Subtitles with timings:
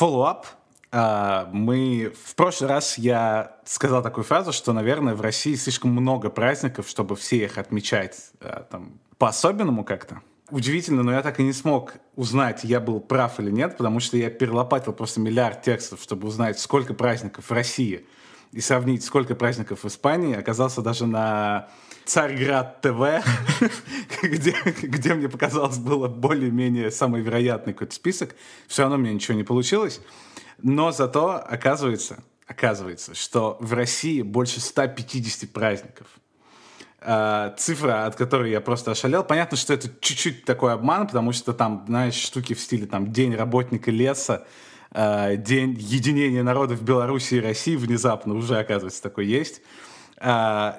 [0.00, 0.44] follow-up.
[0.92, 6.30] А, мы в прошлый раз я сказал такую фразу, что, наверное, в России слишком много
[6.30, 10.20] праздников, чтобы все их отмечать а, там, по-особенному как-то.
[10.50, 14.16] Удивительно, но я так и не смог узнать, я был прав или нет, потому что
[14.16, 18.04] я перелопатил просто миллиард текстов, чтобы узнать, сколько праздников в России
[18.52, 20.34] и сравнить, сколько праздников в Испании.
[20.34, 21.68] Оказался даже на
[22.04, 23.24] Царьград ТВ,
[24.22, 28.34] где, где мне показалось было более-менее самый вероятный какой-то список.
[28.66, 30.00] Все равно мне ничего не получилось.
[30.62, 36.06] Но зато оказывается, оказывается, что в России больше 150 праздников.
[37.00, 39.24] Uh, цифра, от которой я просто ошалел.
[39.24, 43.34] Понятно, что это чуть-чуть такой обман, потому что там, знаешь, штуки в стиле там День
[43.34, 44.46] работника леса,
[44.92, 49.62] uh, День единения народов Беларуси и России внезапно уже, оказывается, такой есть.
[50.18, 50.74] Uh,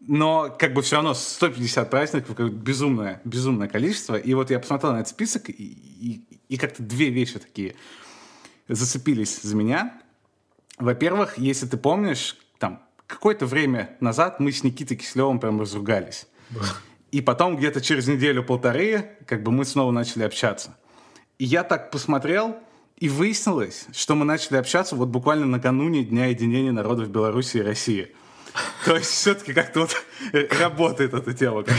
[0.00, 4.14] но как бы все равно 150 праздников, как безумное, безумное количество.
[4.14, 7.74] И вот я посмотрел на этот список, и, и, и как-то две вещи такие
[8.68, 10.00] зацепились за меня.
[10.78, 16.26] Во-первых, если ты помнишь, там, какое-то время назад мы с Никитой Киселевым прям разругались.
[17.12, 20.76] И потом где-то через неделю-полторы как бы мы снова начали общаться.
[21.38, 22.56] И я так посмотрел,
[22.96, 28.14] и выяснилось, что мы начали общаться вот буквально накануне Дня единения народов Беларуси и России.
[28.84, 29.96] То есть все-таки как-то вот
[30.60, 31.64] работает эта тема.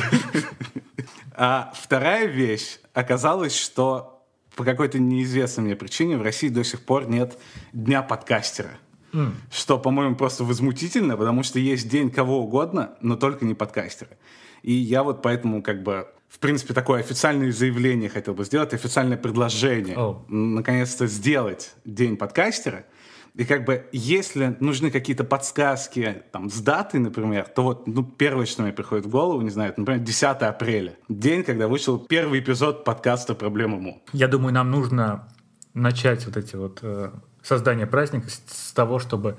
[1.39, 7.07] А вторая вещь оказалось, что по какой-то неизвестной мне причине в России до сих пор
[7.07, 7.37] нет
[7.73, 8.71] дня подкастера.
[9.13, 9.33] Mm.
[9.51, 14.17] Что, по-моему, просто возмутительно, потому что есть день кого угодно, но только не подкастера.
[14.63, 19.17] И я вот поэтому как бы в принципе, такое официальное заявление хотел бы сделать, официальное
[19.17, 19.95] предложение.
[19.95, 20.25] Oh.
[20.27, 22.85] Наконец-то сделать День подкастера–
[23.37, 28.47] и как бы, если нужны какие-то подсказки там, с датой, например, то вот ну, первое,
[28.47, 30.97] что мне приходит в голову, не знаю, например, 10 апреля.
[31.07, 34.01] День, когда вышел первый эпизод подкаста «Проблема Му».
[34.11, 35.27] Я думаю, нам нужно
[35.75, 37.11] начать вот эти вот э,
[37.47, 39.37] создание праздника с, того, чтобы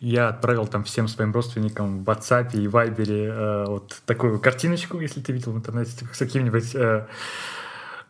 [0.00, 5.20] я отправил там всем своим родственникам в WhatsApp и Viber э, вот такую картиночку, если
[5.20, 7.06] ты видел в интернете, с каким-нибудь э,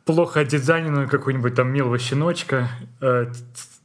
[0.04, 2.68] плохо дизайненную какую-нибудь там милого щеночка,
[3.00, 3.32] э,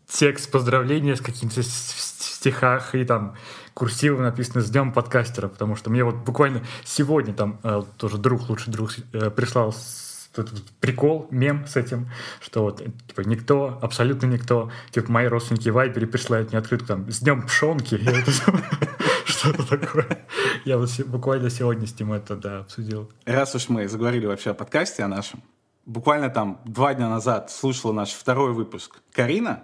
[0.07, 3.35] текст поздравления с каким-то стихах и там
[3.73, 8.49] курсивом написано «С днем подкастера», потому что мне вот буквально сегодня там э, тоже друг,
[8.49, 9.73] лучший друг э, прислал
[10.39, 12.09] этот прикол, мем с этим,
[12.41, 17.11] что вот типа никто, абсолютно никто, типа мои родственники в Вайбере присылают мне открытку там
[17.11, 17.99] «С днем пшонки»,
[19.25, 20.25] что-то такое.
[20.65, 23.11] Я вот буквально сегодня с ним это, да, обсудил.
[23.25, 25.41] Раз уж мы заговорили вообще о подкасте, о нашем,
[25.85, 29.63] буквально там два дня назад слушала наш второй выпуск Карина,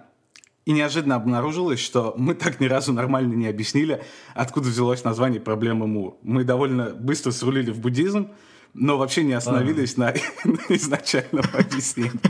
[0.66, 4.02] и неожиданно обнаружилось, что мы так ни разу нормально не объяснили,
[4.34, 6.18] откуда взялось название проблемы Му.
[6.22, 8.30] Мы довольно быстро срулили в буддизм,
[8.76, 10.00] но вообще не остановились а.
[10.00, 10.14] на,
[10.44, 12.20] на изначальном объяснении.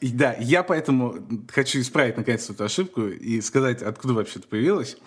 [0.00, 1.16] И да, я поэтому
[1.50, 4.98] хочу исправить наконец эту ошибку и сказать, откуда вообще это появилось.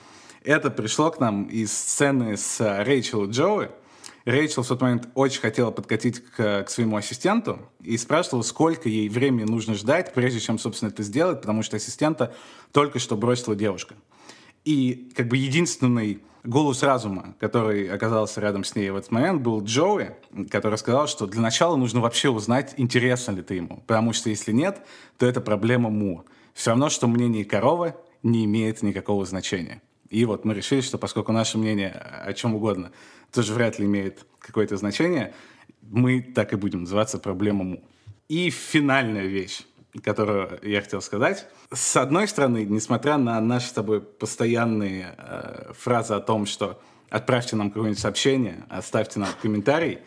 [0.43, 3.69] Это пришло к нам из сцены с Рэйчел и Джоуи,
[4.27, 9.07] Рэйчел в тот момент очень хотела подкатить к, к своему ассистенту и спрашивала, сколько ей
[9.07, 12.35] времени нужно ждать, прежде чем, собственно, это сделать, потому что ассистента
[12.73, 13.95] только что бросила девушка.
[14.65, 19.63] И как бы единственный голос разума, который оказался рядом с ней в этот момент, был
[19.63, 20.15] Джоуи,
[20.49, 23.83] который сказал, что для начала нужно вообще узнать, интересно ли ты ему.
[23.85, 24.81] Потому что если нет,
[25.17, 26.25] то это проблема Му.
[26.53, 29.81] Все равно, что мнение коровы не имеет никакого значения.
[30.09, 32.91] И вот мы решили, что поскольку наше мнение о чем угодно
[33.31, 35.33] тоже вряд ли имеет какое-то значение,
[35.81, 37.83] мы так и будем называться проблема Му.
[38.29, 39.61] И финальная вещь,
[40.03, 41.47] которую я хотел сказать.
[41.71, 47.55] С одной стороны, несмотря на наши с тобой постоянные э, фразы о том, что отправьте
[47.55, 49.99] нам какое-нибудь сообщение, оставьте нам комментарий,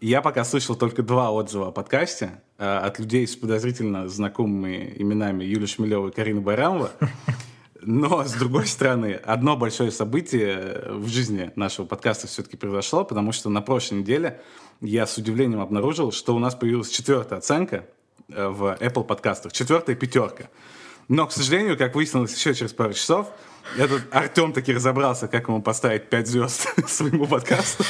[0.00, 5.44] я пока слышал только два отзыва о подкасте э, от людей с подозрительно знакомыми именами
[5.44, 6.90] Юлия Шмелева и Карина Байрамова.
[7.84, 13.50] Но, с другой стороны, одно большое событие в жизни нашего подкаста все-таки произошло, потому что
[13.50, 14.40] на прошлой неделе
[14.80, 19.52] я с удивлением обнаружил, что у нас появилась четвертая оценка э, в Apple подкастах.
[19.52, 20.48] Четвертая пятерка.
[21.08, 23.28] Но, к сожалению, как выяснилось еще через пару часов,
[23.76, 27.84] этот Артем таки разобрался, как ему поставить 5 звезд своему подкасту.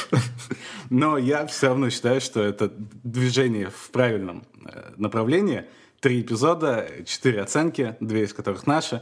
[0.89, 2.71] Но я все равно считаю, что это
[3.03, 5.65] движение в правильном э, направлении.
[5.99, 9.01] Три эпизода, четыре оценки, две из которых наши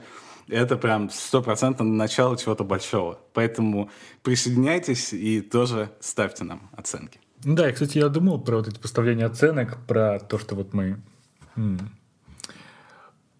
[0.52, 3.20] это прям стопроцентно начало чего-то большого.
[3.34, 3.90] Поэтому
[4.22, 7.20] присоединяйтесь и тоже ставьте нам оценки.
[7.44, 11.02] Да, и, кстати, я думал про вот эти поставления оценок, про то, что вот мы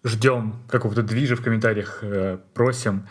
[0.04, 3.06] ждем какого-то движа в комментариях, э, просим.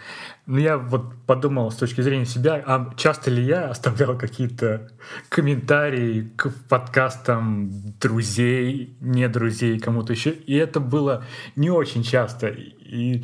[0.46, 4.92] Но я вот подумал с точки зрения себя, а часто ли я оставлял какие-то
[5.30, 7.70] комментарии к подкастам
[8.00, 10.32] друзей, не друзей, кому-то еще.
[10.32, 11.26] И это было
[11.56, 12.48] не очень часто.
[12.48, 13.24] И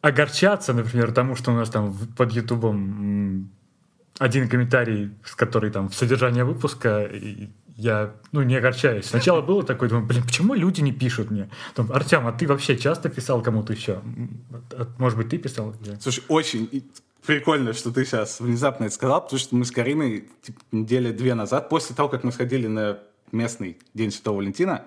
[0.00, 3.50] огорчаться, например, тому, что у нас там под Ютубом
[4.18, 7.10] один комментарий, с который там в содержание выпуска,
[7.76, 9.06] я ну, не огорчаюсь.
[9.06, 11.50] Сначала было такое, думаю, блин, почему люди не пишут мне?
[11.74, 14.00] Там, Артем, а ты вообще часто писал кому-то еще?
[14.98, 15.74] Может быть, ты писал?
[16.00, 16.84] Слушай, очень
[17.26, 21.34] прикольно, что ты сейчас внезапно это сказал, потому что мы с Кариной типа, недели две
[21.34, 22.98] назад, после того, как мы сходили на
[23.32, 24.84] местный День Святого Валентина,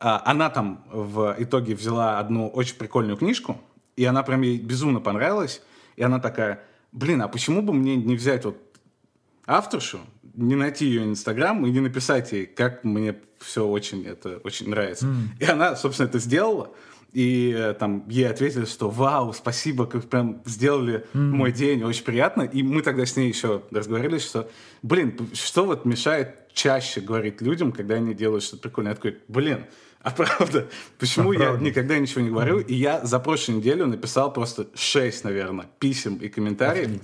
[0.00, 3.60] а, она там в итоге взяла одну очень прикольную книжку,
[3.96, 5.62] и она прям ей безумно понравилась,
[5.96, 6.62] и она такая,
[6.92, 8.58] блин, а почему бы мне не взять вот
[9.46, 10.00] авторшу,
[10.36, 15.06] не найти ее инстаграм и не написать ей, как мне все очень это очень нравится.
[15.06, 15.22] Mm.
[15.40, 16.70] И она, собственно, это сделала.
[17.12, 21.18] И э, там ей ответили, что вау, спасибо, как прям сделали mm.
[21.18, 22.42] мой день, очень приятно.
[22.42, 24.50] И мы тогда с ней еще разговаривали, что,
[24.82, 28.92] блин, что вот мешает чаще говорить людям, когда они делают что-то прикольное.
[28.92, 29.64] Я такой, блин,
[30.02, 30.68] а правда,
[30.98, 31.64] почему а я правда?
[31.64, 32.60] никогда ничего не говорю?
[32.60, 36.86] И я за прошлую неделю написал просто шесть, наверное, писем и комментариев.
[36.86, 37.02] Офигеть.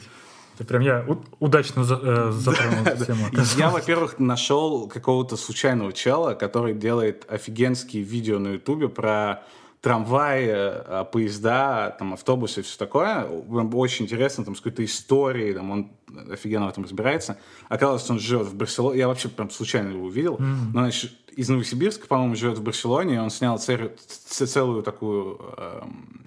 [0.55, 1.07] Это прям я
[1.41, 3.27] удачно за, э, затронул эту тему.
[3.57, 9.43] Я, во-первых, нашел какого-то случайного чела, который делает офигенские видео на Ютубе про
[9.83, 13.25] трамваи, э, поезда, там, автобусы и все такое.
[13.25, 15.91] Очень интересно, там, с какой-то историей, там, он
[16.31, 17.37] офигенно в этом разбирается.
[17.69, 19.01] Оказалось, он живет в Барселоне.
[19.01, 20.37] Я вообще прям случайно его увидел.
[20.37, 20.71] Mm-hmm.
[20.73, 25.41] Но, значит, из Новосибирска, по-моему, живет в Барселоне, и он снял целую, целую такую...
[25.57, 25.83] Э,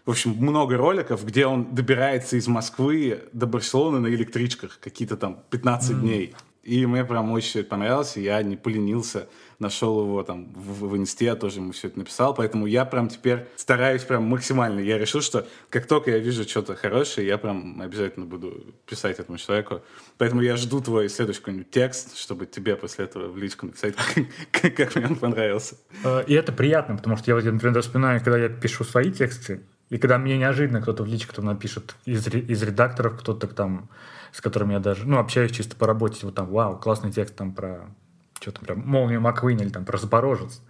[0.05, 5.39] в общем, много роликов, где он добирается из Москвы до Барселоны на электричках какие-то там
[5.49, 5.99] 15 mm-hmm.
[6.01, 6.35] дней.
[6.63, 9.29] И мне прям очень понравилось, и я не поленился
[9.59, 13.47] нашел его там в, в инсте, тоже ему все это написал, поэтому я прям теперь
[13.55, 14.79] стараюсь прям максимально.
[14.79, 19.37] Я решил, что как только я вижу что-то хорошее, я прям обязательно буду писать этому
[19.37, 19.81] человеку.
[20.17, 23.95] Поэтому я жду твой следующий какой-нибудь текст, чтобы тебе после этого в личку написать,
[24.51, 25.77] как, как мне он понравился.
[26.03, 29.97] Э, и это приятно, потому что я, например, вспоминаю, когда я пишу свои тексты, и
[29.97, 33.89] когда мне неожиданно кто-то в личку там напишет из, из редакторов, кто-то там,
[34.31, 37.53] с которым я даже, ну, общаюсь чисто по работе, вот там, вау, классный текст там
[37.53, 37.93] про
[38.39, 40.61] что там прям молнию Маквин или там про Запорожец.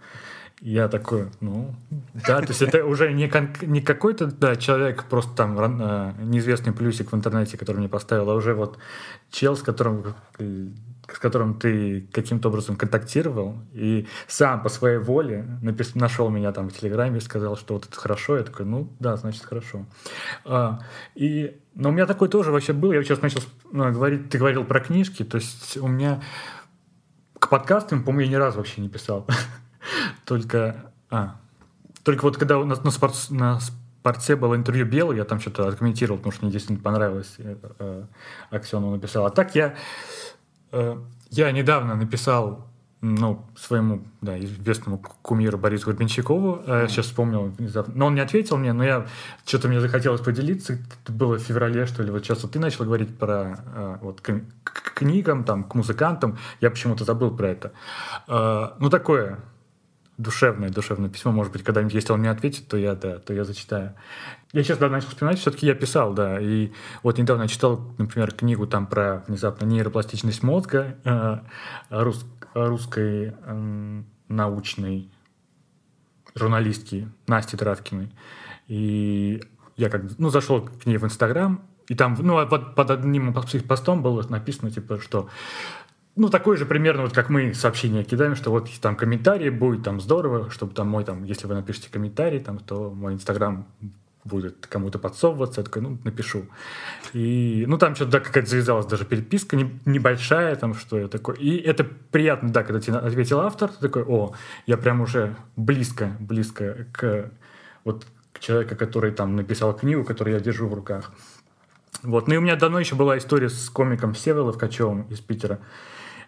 [0.62, 1.74] Я такой, ну,
[2.14, 6.72] да, то есть это уже не, кон- не какой-то, да, человек, просто там э, неизвестный
[6.72, 8.78] плюсик в интернете, который мне поставил, а уже вот
[9.30, 15.92] чел, с которым, с которым ты каким-то образом контактировал, и сам по своей воле напис-
[15.94, 19.16] нашел меня там в Телеграме и сказал, что вот это хорошо, я такой, ну, да,
[19.16, 19.84] значит, хорошо.
[20.46, 20.80] А,
[21.14, 24.64] и, но у меня такой тоже вообще был, я сейчас начал ну, говорить, ты говорил
[24.64, 26.22] про книжки, то есть у меня
[27.46, 29.26] к подкастам, по-моему, я ни разу вообще не писал.
[30.24, 30.92] Только...
[31.10, 31.36] А,
[32.02, 35.66] только вот когда у нас на, спорт, на спорте было интервью Белый, я там что-то
[35.68, 37.34] откомментировал, потому что мне действительно понравилось.
[37.38, 38.04] Э, э,
[38.50, 39.26] Аксену написал.
[39.26, 39.74] А так я...
[40.72, 40.98] Э,
[41.30, 42.68] я недавно написал
[43.02, 46.62] ну, своему да, известному кумиру Борису Горбенщикову.
[46.66, 46.88] Mm-hmm.
[46.88, 47.92] Сейчас вспомнил внезапно.
[47.94, 49.06] Но он не ответил мне, но я
[49.44, 50.78] что-то мне захотелось поделиться.
[51.02, 52.10] Это было в феврале, что ли.
[52.10, 56.38] Вот сейчас вот ты начал говорить про э, вот, к, к книгам, там, к музыкантам.
[56.60, 57.72] Я почему-то забыл про это.
[58.28, 59.38] Э, ну, такое
[60.18, 61.32] душевное, душевное письмо.
[61.32, 63.94] Может быть, когда-нибудь, если он мне ответит, то я, да, то я зачитаю.
[64.52, 66.40] Я сейчас, да, начал вспоминать, все-таки я писал, да.
[66.40, 66.72] И
[67.02, 71.38] вот недавно я читал, например, книгу там про внезапно нейропластичность мозга э,
[71.90, 72.24] рус,
[72.56, 73.34] русской
[74.28, 75.10] научной
[76.34, 78.10] журналистки Насти Травкиной.
[78.68, 79.42] И
[79.76, 84.02] я как ну, зашел к ней в Инстаграм, и там, ну, а под, одним постом
[84.02, 85.28] было написано, типа, что
[86.16, 90.00] ну, такой же примерно, вот как мы сообщение кидаем, что вот там комментарий будет, там
[90.00, 93.66] здорово, чтобы там мой, там, если вы напишите комментарий, там, то мой инстаграм
[94.26, 96.46] будет кому-то подсовываться, я такой, ну, напишу.
[97.12, 101.36] И, ну, там что-то, да, какая-то завязалась даже переписка не, небольшая, там, что я такой.
[101.36, 104.34] И это приятно, да, когда тебе ответил автор, ты такой, о,
[104.66, 107.30] я прям уже близко, близко к
[107.84, 111.12] вот к человеку, который там написал книгу, которую я держу в руках.
[112.02, 112.28] Вот.
[112.28, 115.58] Ну и у меня давно еще была история с комиком Севелом Ткачевым из Питера.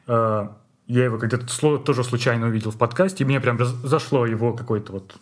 [0.07, 1.47] А, я его где-то
[1.78, 5.17] тоже случайно увидел в подкасте, и мне прям зашло его какой-то вот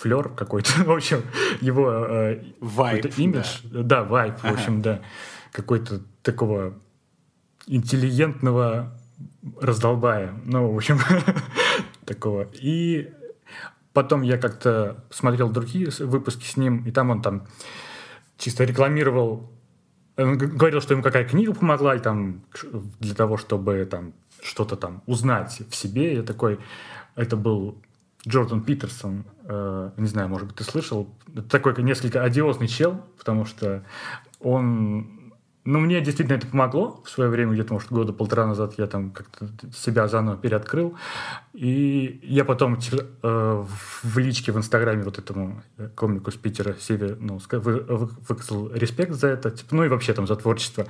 [0.00, 1.22] флер какой-то, в общем,
[1.60, 4.54] его э, вайп, имидж, да, да вайп, ага.
[4.54, 5.00] в общем, да,
[5.52, 6.74] какой-то такого
[7.66, 8.98] интеллигентного
[9.60, 10.98] раздолбая, ну, в общем,
[12.04, 12.48] такого.
[12.54, 13.12] И
[13.92, 17.46] потом я как-то смотрел другие выпуски с ним, и там он там
[18.38, 19.50] чисто рекламировал
[20.16, 22.42] он говорил, что ему какая книга помогла и там,
[22.98, 26.16] для того, чтобы там, что-то там узнать в себе.
[26.16, 26.58] Я такой...
[27.16, 27.80] Это был
[28.26, 29.24] Джордан Питерсон.
[29.44, 31.08] Э, не знаю, может быть, ты слышал.
[31.48, 33.84] Такой несколько одиозный чел, потому что
[34.40, 35.20] он
[35.64, 39.10] ну, мне действительно это помогло в свое время, где-то, может, года полтора назад я там
[39.10, 39.46] как-то
[39.76, 40.96] себя заново переоткрыл.
[41.52, 43.64] И я потом э,
[44.02, 49.28] в личке в Инстаграме вот этому э, комику с Питера Севе ну, выказал респект за
[49.28, 50.86] это, типа, ну и вообще там за творчество.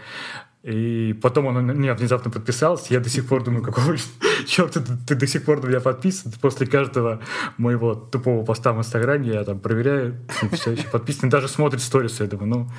[0.62, 2.92] И потом он меня внезапно подписался.
[2.92, 3.96] Я до сих пор думаю, какого
[4.46, 6.32] черта ты, ты до сих пор на меня подписан.
[6.40, 7.20] После каждого
[7.56, 10.20] моего тупого поста в Инстаграме я там проверяю,
[10.52, 11.30] все еще подписан.
[11.30, 12.70] Даже смотрит сторис, я думаю, ну,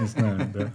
[0.00, 0.72] не знаю, да.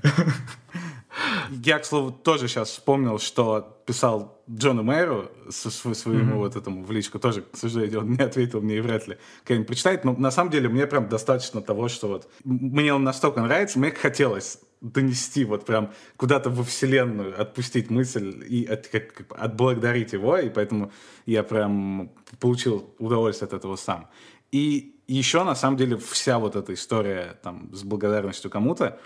[1.50, 6.38] Я, к слову, тоже сейчас вспомнил, что писал Джону Мэру своему mm-hmm.
[6.38, 7.20] вот этому в личку.
[7.20, 10.06] Тоже, к сожалению, он не ответил мне и вряд ли кто-нибудь прочитает.
[10.06, 13.92] Но на самом деле мне прям достаточно того, что вот мне он настолько нравится, мне
[13.92, 20.50] хотелось донести вот прям куда-то во вселенную, отпустить мысль и от, как, отблагодарить его, и
[20.50, 20.92] поэтому
[21.26, 24.10] я прям получил удовольствие от этого сам.
[24.52, 29.00] И еще, на самом деле, вся вот эта история там с благодарностью кому-то,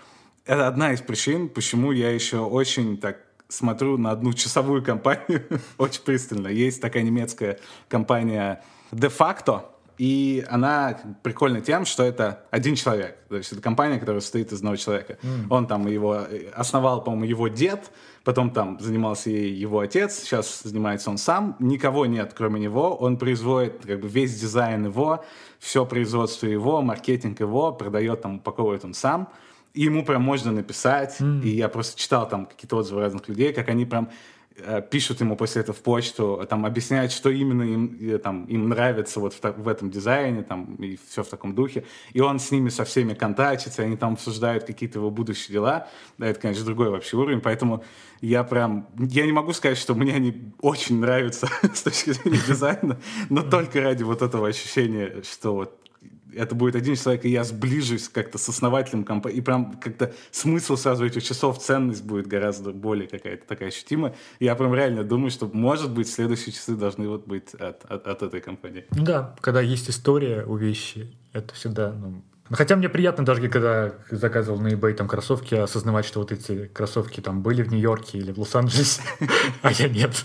[0.44, 3.18] это одна из причин, почему я еще очень так
[3.48, 5.46] смотрю на одну часовую компанию
[5.78, 6.48] очень пристально.
[6.48, 9.62] Есть такая немецкая компания facto,
[9.98, 13.16] и она прикольна тем, что это один человек.
[13.28, 15.18] То есть это компания, которая состоит из одного человека.
[15.22, 15.46] Mm.
[15.50, 17.90] Он там его основал, по-моему, его дед,
[18.24, 21.56] потом там занимался ей его отец, сейчас занимается он сам.
[21.58, 22.94] Никого нет, кроме него.
[22.94, 25.24] Он производит как бы весь дизайн его,
[25.58, 29.28] все производство его, маркетинг его, продает там, упаковывает он сам.
[29.72, 31.16] И ему прям можно написать.
[31.20, 31.42] Mm.
[31.42, 34.35] И я просто читал там какие-то отзывы разных людей, как они прям Э,
[34.90, 39.34] пишут ему после этого в почту, там объясняют, что именно им, там, им нравится вот
[39.34, 41.84] в, в этом дизайне, там, и все в таком духе.
[42.12, 45.88] И он с ними со всеми контактится, они там обсуждают какие-то его будущие дела.
[46.18, 47.84] Да, это, конечно, другой вообще уровень, поэтому
[48.20, 48.88] я прям...
[48.98, 52.98] Я не могу сказать, что мне они очень нравятся с точки зрения дизайна,
[53.28, 55.85] но только ради вот этого ощущения, что вот
[56.36, 60.76] это будет один человек, и я сближусь как-то с основателем компании, и прям как-то смысл
[60.76, 64.14] сразу этих часов, ценность будет гораздо более какая-то такая ощутимая.
[64.40, 68.22] Я прям реально думаю, что, может быть, следующие часы должны вот быть от, от, от
[68.22, 68.84] этой компании.
[68.90, 74.60] Да, когда есть история у вещи, это всегда, ну, Хотя мне приятно даже, когда заказывал
[74.60, 78.38] на eBay там кроссовки, осознавать, что вот эти кроссовки там были в Нью-Йорке или в
[78.38, 79.02] Лос-Анджелесе,
[79.62, 80.24] а я нет.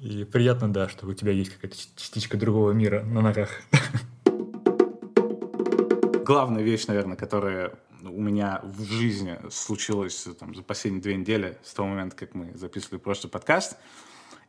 [0.00, 3.50] И приятно, да, что у тебя есть какая-то частичка другого мира на ногах.
[6.24, 7.72] Главная вещь, наверное, которая
[8.04, 12.52] у меня в жизни случилась там, за последние две недели, с того момента, как мы
[12.54, 13.76] записывали прошлый подкаст,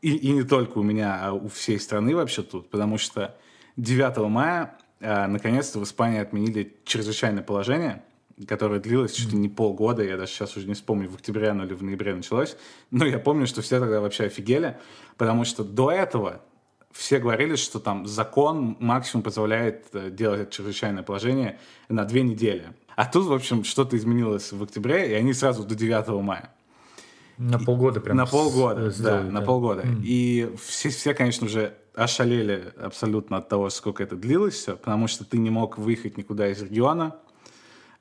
[0.04, 3.36] и, и не только у меня, а у всей страны вообще тут, потому что
[3.76, 8.04] 9 мая а, наконец-то в Испании отменили чрезвычайное положение–
[8.46, 11.66] которая длилась чуть ли не полгода, я даже сейчас уже не вспомню, в октябре оно
[11.66, 12.56] или в ноябре началось,
[12.92, 14.78] но я помню, что все тогда вообще офигели,
[15.18, 16.42] потому что до этого
[16.92, 22.74] все говорили, что там закон максимум позволяет э, делать чрезвычайное положение на две недели.
[22.96, 26.52] А тут, в общем, что-то изменилось в октябре, и они сразу до 9 мая.
[27.38, 28.18] На полгода прям.
[28.18, 29.84] На полгода, да, да, на полгода.
[29.84, 30.02] Mm.
[30.04, 35.24] И все, все, конечно же, ошалели абсолютно от того, сколько это длилось все, потому что
[35.24, 37.29] ты не мог выехать никуда из региона, Э,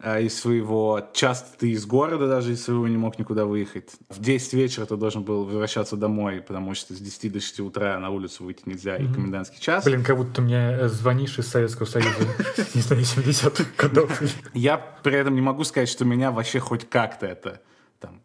[0.01, 1.09] из своего...
[1.13, 3.91] Часто ты из города даже из своего не мог никуда выехать.
[4.09, 7.99] В 10 вечера ты должен был возвращаться домой, потому что с 10 до 6 утра
[7.99, 9.11] на улицу выйти нельзя, mm-hmm.
[9.11, 9.85] и комендантский час.
[9.85, 12.11] Блин, как будто мне э, звонишь из Советского Союза,
[12.75, 14.23] не знаю, 70-х годов.
[14.55, 17.61] Я при этом не могу сказать, что меня вообще хоть как-то это
[17.99, 18.21] там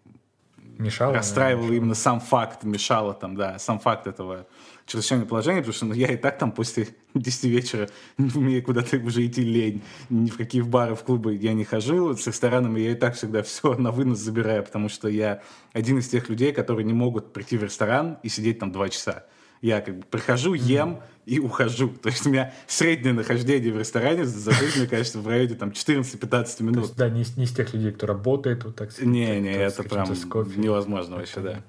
[0.78, 1.16] мешало.
[1.16, 4.46] Расстраивало именно сам факт, мешало там, да, сам факт этого
[4.86, 9.26] чрезвычайное положение, потому что ну, я и так там после 10 вечера мне куда-то уже
[9.26, 9.82] идти лень.
[10.10, 12.16] Ни в какие в бары, в клубы я не хожу.
[12.16, 16.10] С ресторанами я и так всегда все на вынос забираю, потому что я один из
[16.10, 19.26] тех людей, которые не могут прийти в ресторан и сидеть там два часа.
[19.62, 21.02] Я как бы прихожу, ем mm-hmm.
[21.26, 21.88] и ухожу.
[21.88, 25.70] То есть у меня среднее нахождение в ресторане за жизнь, мне кажется, в районе там
[25.70, 26.84] 14-15 минут.
[26.84, 28.90] есть, да, не, не из тех людей, кто работает вот так.
[29.00, 30.10] Не, не, это прям
[30.58, 31.64] невозможно вообще, да.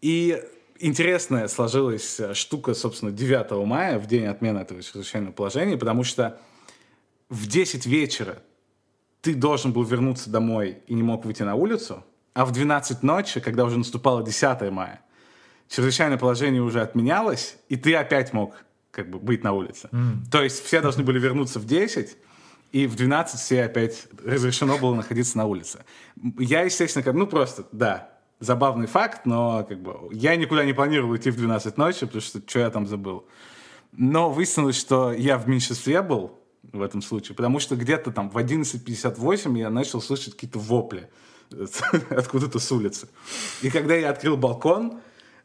[0.00, 0.42] И
[0.82, 6.40] интересная сложилась э, штука, собственно, 9 мая, в день отмены этого чрезвычайного положения, потому что
[7.28, 8.42] в 10 вечера
[9.20, 13.40] ты должен был вернуться домой и не мог выйти на улицу, а в 12 ночи,
[13.40, 15.00] когда уже наступало 10 мая,
[15.68, 19.88] чрезвычайное положение уже отменялось, и ты опять мог как бы быть на улице.
[19.92, 20.30] Mm.
[20.30, 22.16] То есть все должны были вернуться в 10,
[22.72, 25.84] и в 12 все опять разрешено было находиться на улице.
[26.38, 28.11] Я, естественно, как, ну просто, да,
[28.42, 32.40] забавный факт, но как бы я никуда не планировал идти в 12 ночи, потому что
[32.44, 33.24] что я там забыл.
[33.92, 36.38] Но выяснилось, что я в меньшинстве был
[36.72, 41.08] в этом случае, потому что где-то там в 11.58 я начал слышать какие-то вопли
[42.10, 43.08] откуда-то с улицы.
[43.62, 45.00] И когда я открыл балкон,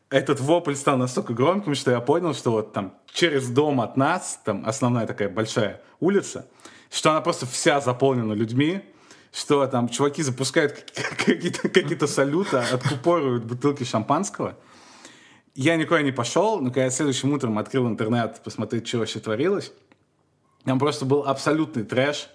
[0.10, 4.40] этот вопль стал настолько громким, что я понял, что вот там через дом от нас,
[4.44, 6.48] там основная такая большая улица,
[6.90, 8.82] что она просто вся заполнена людьми,
[9.38, 10.92] что там чуваки запускают
[11.26, 14.58] какие-то какие салюты, откупоривают бутылки шампанского.
[15.54, 19.74] Я никуда не пошел, но когда следующим утром открыл интернет, посмотреть, что вообще творилось,
[20.64, 22.30] там просто был абсолютный трэш.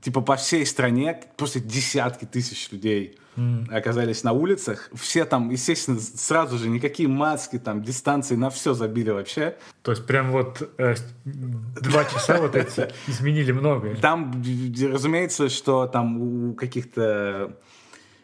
[0.00, 3.72] Типа по всей стране просто десятки тысяч людей mm.
[3.72, 4.90] оказались на улицах.
[4.94, 9.56] Все там, естественно, сразу же никакие маски, там, дистанции, на все забили вообще.
[9.82, 10.94] То есть прям вот э,
[11.24, 13.96] два часа вот эти изменили многое.
[13.96, 14.42] Там,
[14.82, 17.56] разумеется, что там у каких-то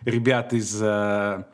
[0.04, 1.44] ребят из э,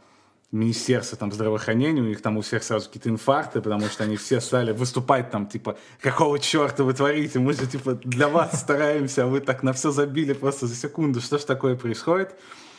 [0.52, 4.40] Министерства там, здравоохранения, у них там у всех сразу какие-то инфаркты, потому что они все
[4.40, 9.26] стали выступать там, типа, какого черта вы творите, мы же, типа, для вас стараемся, а
[9.26, 12.34] вы так на все забили просто за секунду, что ж такое происходит?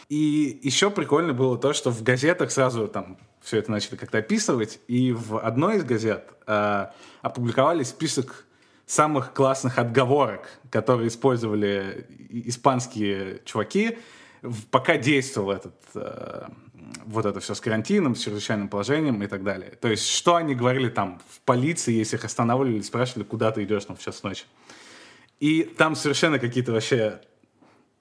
[0.10, 4.82] И еще прикольно было то, что в газетах сразу там все это начали как-то описывать,
[4.90, 6.88] и в одной из газет э,
[7.22, 8.46] опубликовали список
[8.86, 13.98] самых классных отговорок, которые использовали испанские чуваки,
[14.70, 16.48] пока действовал этот э,
[17.05, 19.71] вот это все с карантином, с чрезвычайным положением и так далее.
[19.81, 23.86] То есть, что они говорили там в полиции, если их останавливали, спрашивали, куда ты идешь
[23.86, 24.45] там в час ночи.
[25.39, 27.21] И там совершенно какие-то вообще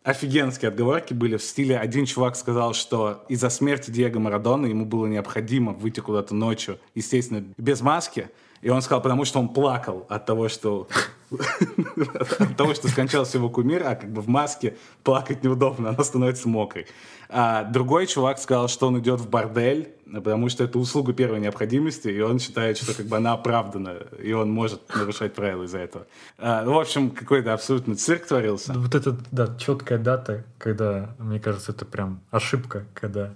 [0.03, 5.07] офигенские отговорки были в стиле один чувак сказал, что из-за смерти Диего Марадона ему было
[5.07, 8.31] необходимо выйти куда-то ночью, естественно, без маски.
[8.63, 10.89] И он сказал, потому что он плакал от того, что
[12.39, 16.49] от того, что скончался его кумир, а как бы в маске плакать неудобно, она становится
[16.49, 16.87] мокрой.
[17.29, 22.09] А другой чувак сказал, что он идет в бордель, потому что это услуга первой необходимости,
[22.09, 26.07] и он считает, что как бы она оправдана, и он может нарушать правила из-за этого.
[26.39, 28.73] А, в общем, какой-то абсолютно цирк творился.
[28.73, 33.33] Вот это, да, четкая дата, когда, мне кажется, это прям ошибка, когда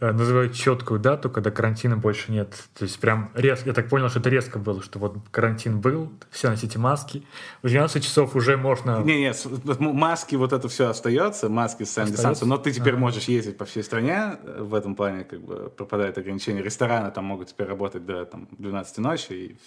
[0.00, 2.50] называют четкую дату, когда карантина больше нет.
[2.78, 6.12] То есть прям резко, я так понял, что это резко было, что вот карантин был,
[6.30, 7.24] все носите маски,
[7.62, 9.02] в 12 часов уже можно...
[9.02, 9.46] Не, нет,
[9.78, 12.98] маски, вот это все остается, маски с дистанцию, но ты теперь а.
[12.98, 16.62] можешь ездить по всей стране, в этом плане как бы пропадает ограничение.
[16.62, 19.58] Рестораны там могут теперь работать до там, 12 ночи и,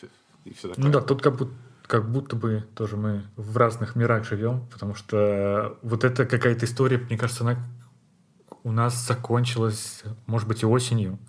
[0.45, 0.85] и все такое.
[0.85, 1.53] Ну да, тут как будто
[1.89, 6.99] как будто бы тоже мы в разных мирах живем, потому что вот это какая-то история,
[6.99, 7.57] мне кажется, она
[8.63, 11.19] у нас закончилось, может быть, и осенью.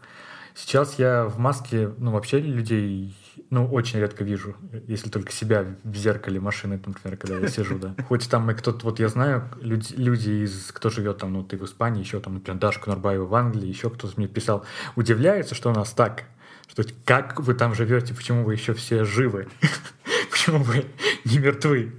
[0.55, 3.17] Сейчас я в маске, ну, вообще людей,
[3.51, 4.57] ну, очень редко вижу,
[4.89, 7.95] если только себя в зеркале машины, например, когда я сижу, да.
[8.09, 11.57] Хоть там и кто-то, вот я знаю, люди, люди из, кто живет там, ну, ты
[11.57, 14.65] в Испании, еще там, например, Дашка Нурбаева в Англии, еще кто-то мне писал,
[14.97, 16.25] удивляется, что у нас так,
[16.67, 19.49] что как вы там живете, почему вы еще все живы,
[20.31, 20.87] почему вы
[21.25, 21.93] не мертвы.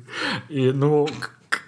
[0.49, 1.07] И, ну,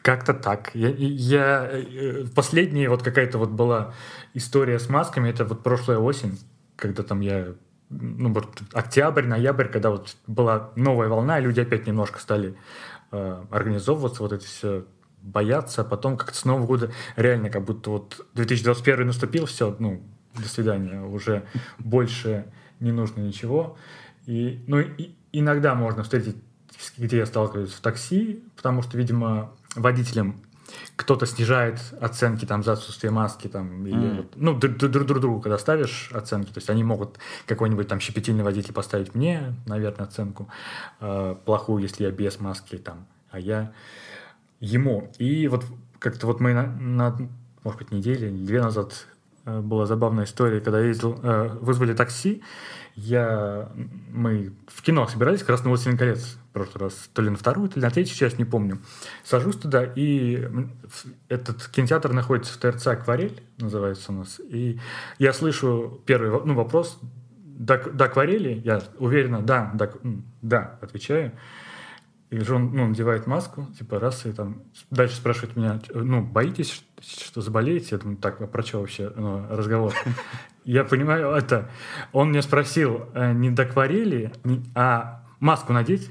[0.04, 0.70] как-то так.
[0.76, 3.96] Я, я э, последняя вот какая-то вот была
[4.36, 6.38] история с масками, это вот прошлая осень,
[6.76, 7.56] когда там я
[7.90, 12.56] ну вот октябрь, ноябрь, когда вот была новая волна, люди опять немножко стали
[13.12, 14.86] э, организовываться, вот эти все
[15.22, 20.04] бояться, а потом как-то с Нового года реально как будто вот 2021 наступил, все, ну,
[20.36, 21.46] до свидания, уже
[21.80, 22.46] больше
[22.80, 23.78] не нужно ничего.
[24.26, 26.36] И, ну, и иногда можно встретить,
[26.98, 30.42] где я сталкиваюсь в такси, потому что, видимо, водителям
[30.96, 34.18] кто-то снижает оценки там за отсутствие маски там или mm.
[34.18, 38.00] вот, ну друг, друг, друг другу когда ставишь оценки то есть они могут какой-нибудь там
[38.00, 40.50] щепетильный водитель поставить мне наверное оценку
[41.00, 43.74] э, плохую если я без маски там а я
[44.60, 45.66] ему и вот
[46.00, 47.18] как-то вот мы на, на
[47.64, 49.08] может быть недели две назад
[49.46, 52.44] была забавная история когда я ездил э, вызвали такси
[52.96, 53.72] я
[54.10, 57.86] мы в кино собирались на «Властелин колец» прошлый раз, то ли на вторую, то ли
[57.86, 58.80] на третью часть, не помню.
[59.24, 60.48] Сажусь туда, и
[61.28, 64.40] этот кинотеатр находится в ТРЦ «Акварель», называется у нас.
[64.40, 64.80] И
[65.18, 67.00] я слышу первый ну, вопрос,
[67.44, 68.62] до, до акварели?
[68.64, 69.90] Я уверенно, да, да,
[70.42, 71.34] да, отвечаю.
[72.34, 76.84] И же он ну, надевает маску, типа раз, и там дальше спрашивает меня, ну, боитесь,
[77.00, 77.90] что заболеете?
[77.92, 79.94] Я думаю, так, а про что вообще ну, разговор?
[80.66, 81.70] Я понимаю это.
[82.12, 84.34] Он мне спросил, э, не до акварели,
[84.74, 86.10] а маску надеть?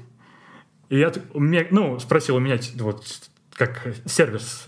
[0.87, 3.05] И я ну, спросил у меня, вот,
[3.55, 4.67] как сервис,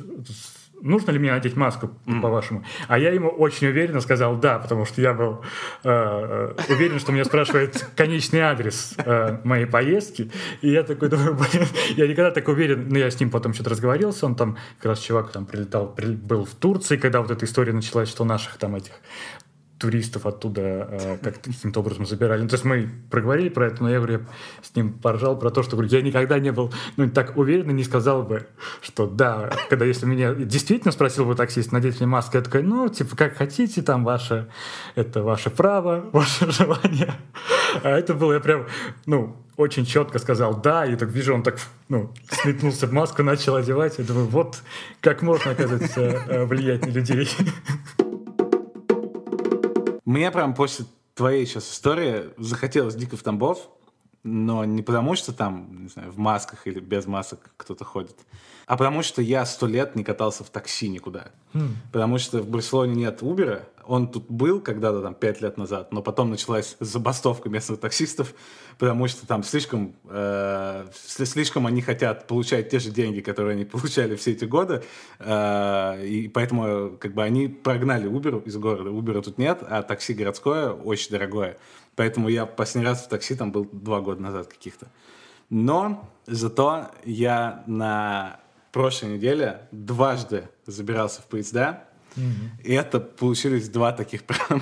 [0.82, 2.22] нужно ли мне надеть маску, mm.
[2.22, 2.64] по-вашему?
[2.88, 5.42] А я ему очень уверенно сказал «да», потому что я был
[5.84, 10.32] э, э уверен, что меня спрашивает конечный адрес э, моей поездки.
[10.62, 12.88] И я такой думаю, блин, я никогда так уверен.
[12.90, 16.08] Ну, я с ним потом что-то разговаривался, он там, как раз чувак там прилетал, при,
[16.08, 18.94] был в Турции, когда вот эта история началась, что наших там этих
[19.86, 22.42] туристов оттуда э, как-то каким-то образом забирали.
[22.42, 24.26] Ну, то есть мы проговорили про это, но я говорю, я
[24.64, 27.84] с ним поржал про то, что говорю, я никогда не был, ну, так уверенно не
[27.84, 28.48] сказал бы,
[28.82, 32.90] что да, когда если меня действительно спросил бы таксист, надеть ли маску, я такой, ну,
[32.90, 34.48] типа, как хотите, там ваше,
[34.96, 37.14] это ваше право, ваше желание.
[37.84, 38.66] А это было, я прям,
[39.06, 43.56] ну, очень четко сказал «да», и так вижу, он так, ну, сметнулся в маску, начал
[43.56, 44.00] одевать.
[44.00, 44.64] Я думаю, вот
[45.00, 47.30] как можно, оказывается, э, влиять на людей.
[50.06, 53.70] Мне прям после твоей сейчас истории захотелось дико в Тамбов,
[54.26, 58.18] но не потому, что там, не знаю, в масках или без масок кто-то ходит,
[58.66, 61.28] а потому что я сто лет не катался в такси никуда.
[61.54, 61.70] Mm.
[61.92, 66.02] Потому что в Барселоне нет Убера, он тут был когда-то там пять лет назад, но
[66.02, 68.34] потом началась забастовка местных таксистов,
[68.80, 74.16] потому что там слишком, э, слишком они хотят получать те же деньги, которые они получали
[74.16, 74.84] все эти годы,
[75.20, 78.90] э, и поэтому как бы они прогнали Uber из города.
[78.90, 81.58] Uber тут нет, а такси городское очень дорогое.
[81.96, 84.88] Поэтому я последний раз в такси там был два года назад каких-то.
[85.50, 88.40] Но зато я на
[88.72, 91.86] прошлой неделе дважды забирался в поезда,
[92.64, 94.62] и это получились два таких прям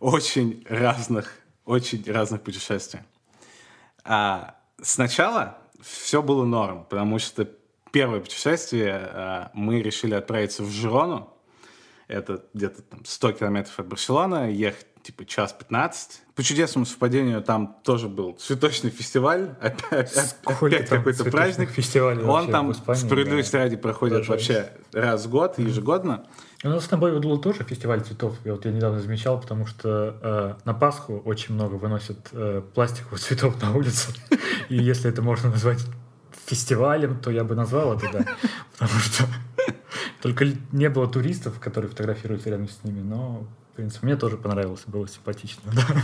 [0.00, 3.04] очень разных, очень разных путешествия.
[4.04, 7.48] А сначала все было норм, потому что
[7.92, 11.28] первое путешествие а, мы решили отправиться в Жирону.
[12.08, 16.22] Это где-то там 100 километров от Барселоны, ехать типа час 15.
[16.34, 21.70] По чудесному совпадению там тоже был цветочный фестиваль, опять, опять какой-то праздник.
[21.70, 23.58] Фестиваль Он там, справедливости да.
[23.58, 26.26] ради, проходит Даже вообще раз в год, ежегодно.
[26.64, 28.36] У нас тобой был тоже фестиваль цветов.
[28.44, 33.18] И вот я недавно замечал, потому что э, на Пасху очень много выносят э, пластиковых
[33.18, 34.12] цветов на улицу.
[34.68, 35.84] И если это можно назвать
[36.46, 38.24] фестивалем, то я бы назвал это, да.
[38.78, 39.24] Потому что
[40.22, 44.82] только не было туристов, которые фотографируются рядом с ними, но, в принципе, мне тоже понравилось,
[44.86, 45.62] было симпатично.
[45.74, 46.02] Да.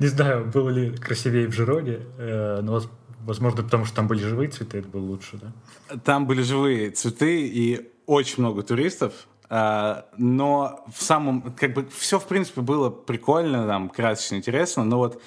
[0.00, 2.80] Не знаю, было ли красивее в Жироне, э, но,
[3.20, 5.96] возможно, потому что там были живые цветы, это было лучше, да?
[5.98, 9.12] Там были живые цветы и очень много туристов,
[9.48, 14.98] а, но в самом, как бы, все, в принципе, было прикольно, там, красочно, интересно, но
[14.98, 15.22] вот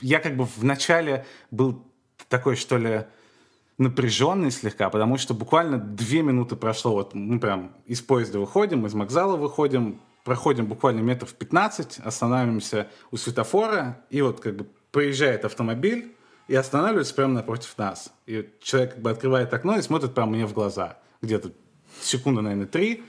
[0.00, 1.84] я как бы в начале был
[2.28, 3.04] такой, что ли,
[3.78, 8.94] напряженный слегка, потому что буквально две минуты прошло, вот мы прям из поезда выходим, из
[8.94, 16.14] вокзала выходим, проходим буквально метров 15, останавливаемся у светофора, и вот как бы проезжает автомобиль
[16.48, 18.12] и останавливается прямо напротив нас.
[18.26, 20.98] И человек как бы открывает окно и смотрит прямо мне в глаза.
[21.22, 21.52] Где-то
[22.00, 23.04] секунды, наверное, три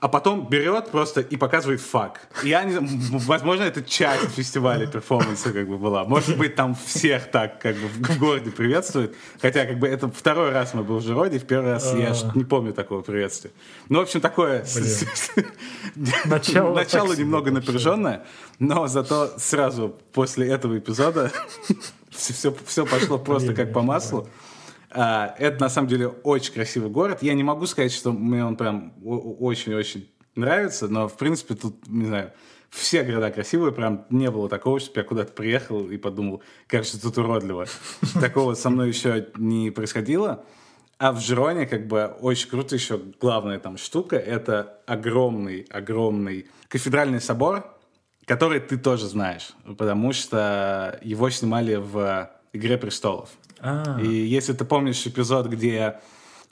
[0.00, 2.28] а потом берет просто и показывает фак.
[2.44, 2.78] Я не
[3.18, 6.04] возможно, это часть фестиваля перформанса как бы была.
[6.04, 9.16] Может быть, там всех так как бы в городе приветствуют.
[9.42, 12.44] Хотя как бы это второй раз мы был в Жироде, в первый раз я не
[12.44, 13.50] помню такого приветствия.
[13.88, 14.64] Ну, в общем, такое
[16.24, 18.24] начало, начало немного напряженное,
[18.60, 21.32] но зато сразу после этого эпизода
[22.10, 24.28] все, все пошло просто как по маслу.
[24.90, 27.22] А, это на самом деле очень красивый город.
[27.22, 32.06] Я не могу сказать, что мне он прям очень-очень нравится, но в принципе тут, не
[32.06, 32.32] знаю,
[32.70, 36.98] все города красивые, прям не было такого, что я куда-то приехал и подумал, как же
[36.98, 37.66] тут уродливо.
[38.20, 40.44] Такого со мной еще не происходило.
[40.98, 47.20] А в Жироне как бы очень круто еще главная там штука, это огромный, огромный кафедральный
[47.20, 47.72] собор,
[48.24, 53.30] который ты тоже знаешь, потому что его снимали в «Игре престолов».
[53.60, 54.00] А.
[54.00, 56.00] И если ты помнишь эпизод, где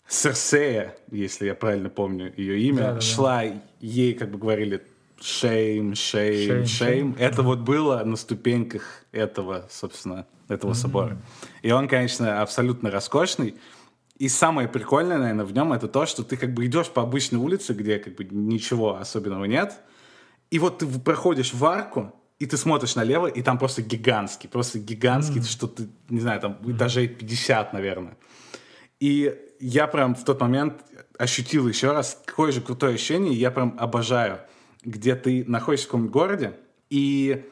[0.08, 3.44] Серсея, если я правильно помню ее имя, да, да, шла,
[3.80, 4.82] ей как бы говорили
[5.20, 7.18] shame, shame, shame, shame.
[7.18, 10.74] Это вот было на ступеньках этого, собственно, этого mm-hmm.
[10.74, 11.18] собора.
[11.62, 13.56] И он, конечно, абсолютно роскошный.
[14.18, 17.38] И самое прикольное, наверное, в нем это то, что ты как бы идешь по обычной
[17.38, 19.78] улице, где как бы ничего особенного нет,
[20.50, 24.78] и вот ты проходишь в арку, и ты смотришь налево, и там просто гигантский, просто
[24.78, 25.44] гигантский, mm.
[25.44, 26.72] что ты, не знаю, там mm.
[26.74, 28.16] даже 50, наверное.
[29.00, 30.82] И я прям в тот момент
[31.18, 34.40] ощутил еще раз, какое же крутое ощущение, я прям обожаю,
[34.82, 36.56] где ты находишься в каком-нибудь городе,
[36.90, 37.44] и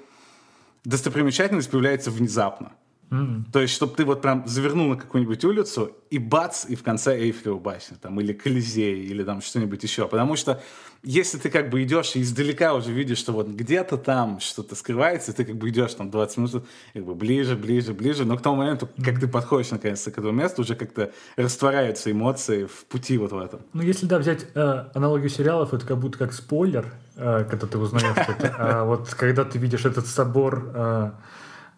[0.84, 2.72] достопримечательность появляется внезапно.
[3.10, 3.52] Mm-hmm.
[3.52, 7.16] То есть, чтобы ты вот прям завернул на какую-нибудь улицу, и бац, и в конце
[7.16, 10.06] Эйфелева башня, там, или Колизей, или там что-нибудь еще.
[10.08, 10.62] Потому что
[11.02, 15.32] если ты как бы идешь и издалека уже видишь, что вот где-то там что-то скрывается,
[15.32, 16.64] ты как бы идешь там 20 минут,
[16.94, 20.32] как бы ближе, ближе, ближе, но к тому моменту, как ты подходишь наконец-то к этому
[20.32, 23.60] месту, уже как-то растворяются эмоции в пути вот в этом.
[23.72, 27.78] Ну, если, да, взять э, аналогию сериалов, это как будто как спойлер, э, когда ты
[27.78, 28.54] узнаешь это.
[28.64, 31.14] А вот когда ты видишь этот собор...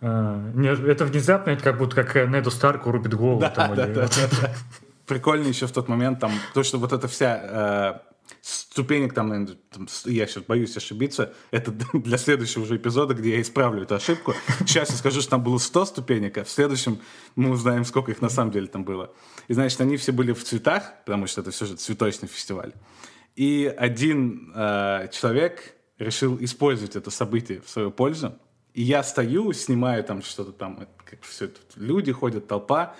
[0.00, 3.40] Э, это внезапно, это как будто как Неду Старку рубит голову.
[3.40, 4.08] Да, да, да,
[5.06, 9.88] Прикольно еще в тот момент там, то, что вот эта вся э, ступенек там, там,
[10.04, 14.34] я сейчас боюсь ошибиться, это для следующего уже эпизода, где я исправлю эту ошибку.
[14.60, 17.00] Сейчас я скажу, что там было 100 ступенек, а в следующем
[17.34, 19.12] мы узнаем, сколько их на самом деле там было.
[19.48, 22.72] И, значит, они все были в цветах, потому что это все же цветочный фестиваль.
[23.34, 28.38] И один э, человек решил использовать это событие в свою пользу.
[28.76, 32.94] И я стою, снимаю там что-то там, как все это, люди ходят, толпа.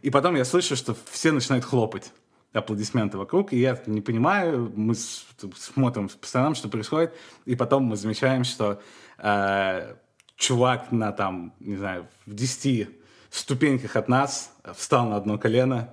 [0.00, 2.12] И потом я слышу, что все начинают хлопать
[2.54, 7.12] аплодисменты вокруг, и я не понимаю, мы смотрим по сторонам, что происходит,
[7.44, 8.80] и потом мы замечаем, что
[9.18, 9.96] э,
[10.36, 12.88] чувак на там, не знаю, в 10
[13.28, 15.92] ступеньках от нас встал на одно колено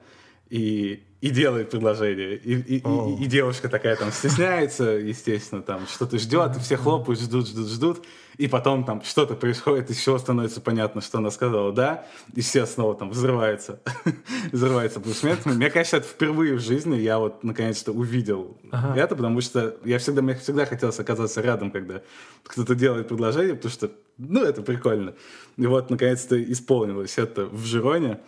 [0.50, 2.36] и и делает предложение.
[2.36, 7.20] И, и, и, и девушка такая там стесняется, естественно, там что-то ждет, и все хлопают,
[7.20, 8.06] ждут, ждут, ждут.
[8.38, 12.68] И потом там что-то происходит, и все становится понятно, что она сказала «да», и все
[12.68, 13.80] снова там взрываются,
[14.52, 15.56] взрываются аплодисментами.
[15.56, 18.94] Мне кажется, это впервые в жизни я вот наконец-то увидел ага.
[18.96, 22.04] это, потому что я всегда, мне всегда хотелось оказаться рядом, когда
[22.44, 25.16] кто-то делает предложение, потому что, ну, это прикольно.
[25.58, 28.20] И вот, наконец-то, исполнилось это в Жироне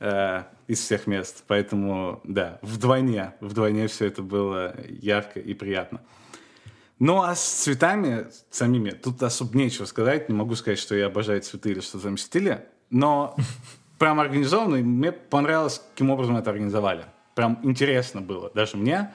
[0.00, 1.44] э, из всех мест.
[1.46, 6.00] Поэтому, да, вдвойне, вдвойне все это было ярко и приятно.
[6.98, 10.28] Ну, а с цветами самими тут особо нечего сказать.
[10.28, 12.66] Не могу сказать, что я обожаю цветы или что-то в стиле.
[12.90, 13.36] Но
[13.98, 17.04] прям организованно, и мне понравилось, каким образом это организовали.
[17.34, 19.12] Прям интересно было даже мне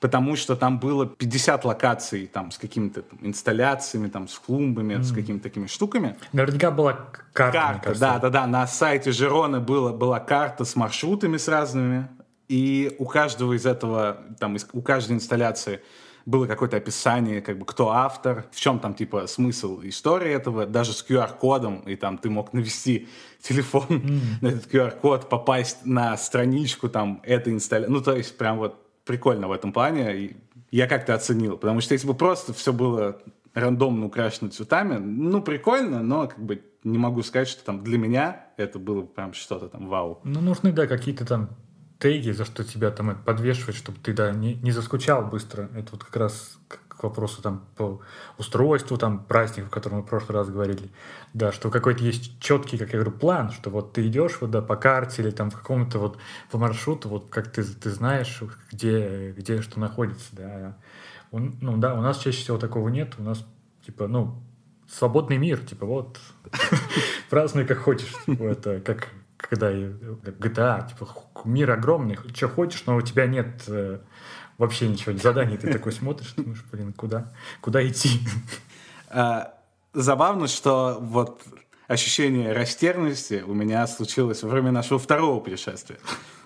[0.00, 5.02] потому что там было 50 локаций там, с какими-то там, инсталляциями, там, с клумбами, mm.
[5.02, 6.16] с какими-то такими штуками.
[6.32, 6.94] Наверняка была
[7.32, 7.58] карта.
[7.58, 8.46] Карта, да, да, да.
[8.46, 12.08] На сайте Жерона было, была карта с маршрутами с разными,
[12.48, 15.80] и у каждого из этого, там, у каждой инсталляции
[16.26, 20.92] было какое-то описание, как бы, кто автор, в чем там, типа, смысл истории этого, даже
[20.92, 23.08] с QR-кодом, и там ты мог навести
[23.40, 24.20] телефон mm.
[24.40, 27.92] на этот QR-код, попасть на страничку, там, этой инсталляции.
[27.92, 30.16] Ну, то есть, прям вот прикольно в этом плане.
[30.16, 30.36] И
[30.70, 31.56] я как-то оценил.
[31.56, 33.20] Потому что если бы просто все было
[33.54, 38.46] рандомно украшено цветами, ну, прикольно, но как бы не могу сказать, что там для меня
[38.56, 40.20] это было прям что-то там вау.
[40.24, 41.50] Ну, нужны, да, какие-то там
[41.98, 45.68] теги, за что тебя там подвешивать, чтобы ты, да, не, не заскучал быстро.
[45.74, 46.58] Это вот как раз
[47.00, 48.00] к вопросу там по
[48.36, 50.90] устройству там праздников, о котором мы в прошлый раз говорили.
[51.32, 54.60] Да, что какой-то есть четкий, как я говорю, план, что вот ты идешь вот, да,
[54.60, 56.18] по карте или там в каком-то вот
[56.50, 60.76] по маршруту, вот как ты, ты знаешь, где, где что находится, да.
[61.30, 63.46] Он, ну да, у нас чаще всего такого нет, у нас
[63.86, 64.34] типа, ну,
[64.86, 66.20] свободный мир, типа вот,
[67.30, 69.08] празднуй как хочешь, типа, это как
[69.38, 71.08] когда GTA, типа
[71.46, 74.00] мир огромный, что хочешь, но у тебя нет э,
[74.60, 78.20] вообще ничего, заданий ты такой смотришь, думаешь, блин, куда, куда идти?
[79.08, 79.54] А,
[79.94, 81.42] забавно, что вот
[81.88, 85.98] ощущение растерянности у меня случилось во время нашего второго путешествия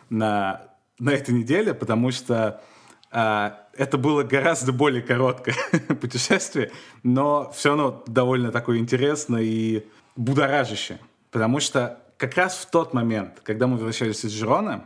[0.09, 0.63] на,
[0.99, 2.63] на этой неделе, потому что
[3.11, 5.57] а, это было гораздо более короткое
[6.01, 6.71] путешествие,
[7.03, 11.01] но все равно довольно такое интересное и будоражащее.
[11.33, 14.85] Потому что как раз в тот момент, когда мы возвращались из Жирона,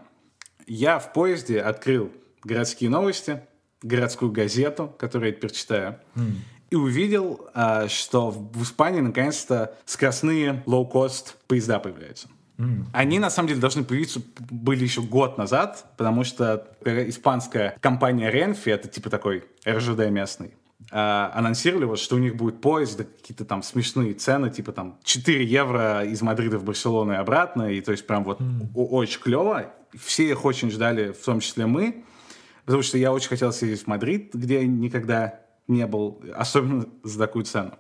[0.67, 2.11] я в поезде открыл
[2.45, 3.43] городские новости,
[3.83, 6.33] городскую газету, которую я теперь читаю, mm.
[6.71, 12.29] и увидел, а, что в Испании наконец-то скоростные лоу-кост поезда появляются.
[12.59, 12.87] Mm.
[12.93, 14.21] Они, на самом деле, должны появиться
[14.51, 20.55] были еще год назад, потому что испанская компания Renfe, это типа такой РЖД местный,
[20.91, 24.99] Uh, анонсировали, вот, что у них будет поезд, да, какие-то там смешные цены, типа там
[25.03, 28.73] 4 евро из Мадрида в Барселону и обратно, и то есть прям вот mm.
[28.75, 29.67] очень клево.
[29.99, 32.05] Все их очень ждали, в том числе мы
[32.69, 37.19] потому что я очень хотел съездить в Мадрид, где я никогда не был, особенно за
[37.19, 37.79] такую цену.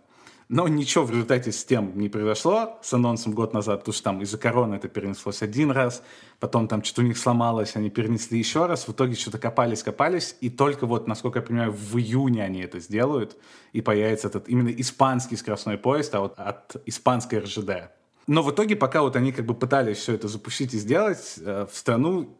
[0.48, 4.22] Но ничего в результате с тем не произошло, с анонсом год назад, потому что там
[4.22, 6.02] из-за короны это перенеслось один раз,
[6.40, 10.36] потом там что-то у них сломалось, они перенесли еще раз, в итоге что-то копались, копались,
[10.40, 13.36] и только вот, насколько я понимаю, в июне они это сделают,
[13.74, 17.90] и появится этот именно испанский скоростной поезд, а вот от испанской РЖД.
[18.26, 21.66] Но в итоге, пока вот они как бы пытались все это запустить и сделать, э,
[21.70, 22.38] в страну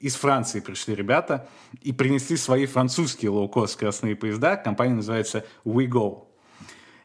[0.00, 1.48] из Франции пришли ребята
[1.80, 4.56] и принесли свои французские лоу-кост скоростные поезда.
[4.56, 6.24] Компания называется Ouigo.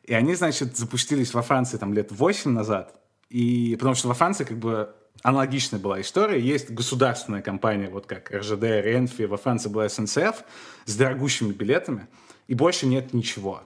[0.03, 2.99] И они, значит, запустились во Франции там лет 8 назад.
[3.29, 6.39] И потому что во Франции как бы аналогичная была история.
[6.39, 10.43] Есть государственная компания, вот как РЖД, Renfe, во Франции была SNCF
[10.85, 12.07] с дорогущими билетами,
[12.47, 13.63] и больше нет ничего.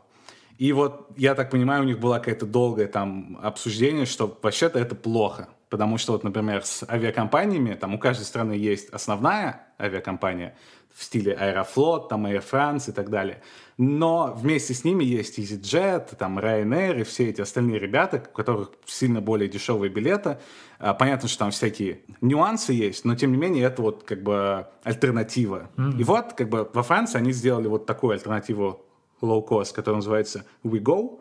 [0.58, 4.96] И вот, я так понимаю, у них была какая-то долгое там обсуждение, что вообще-то это
[4.96, 5.50] плохо.
[5.70, 10.56] Потому что, вот, например, с авиакомпаниями, там у каждой страны есть основная авиакомпания
[10.98, 13.42] в стиле Аэрофлот, там Air France и так далее.
[13.78, 18.72] Но вместе с ними есть EasyJet, там Ryanair и все эти остальные ребята, у которых
[18.86, 20.40] сильно более дешевые билеты.
[20.80, 24.66] А, понятно, что там всякие нюансы есть, но тем не менее это вот как бы
[24.84, 25.70] альтернатива.
[25.78, 26.00] Mm-hmm.
[26.00, 28.84] И вот как бы во Франции они сделали вот такую альтернативу
[29.22, 31.20] low-cost, которая называется WeGo.